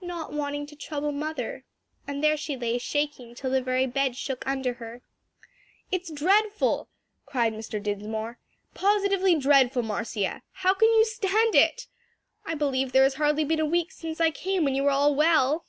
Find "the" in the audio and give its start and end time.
3.50-3.60